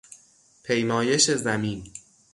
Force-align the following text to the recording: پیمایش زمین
پیمایش 0.63 1.31
زمین 1.31 1.93